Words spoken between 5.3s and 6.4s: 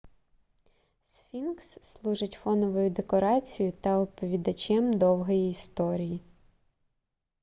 історії